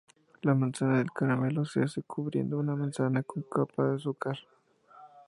[0.41, 4.39] La manzana del caramelo se hace cubriendo una manzana con una capa de azúcar.